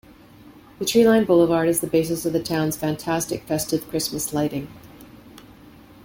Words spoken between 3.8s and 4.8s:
Christmas lighting.